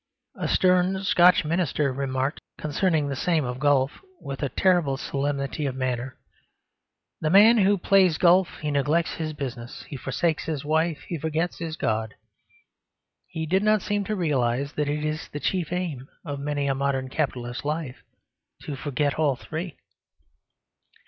[0.33, 5.75] A stern Scotch minister remarked concerning the game of golf, with a terrible solemnity of
[5.75, 6.17] manner,
[7.19, 11.59] "the man who plays golf he neglects his business, he forsakes his wife, he forgets
[11.59, 12.15] his God."
[13.27, 16.73] He did not seem to realise that it is the chief aim of many a
[16.73, 18.01] modern capitalist's life
[18.63, 19.77] to forget all three.